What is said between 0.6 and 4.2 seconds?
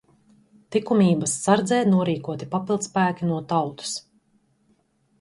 Tikumības sardzē norīkoti papildspēki no tautas.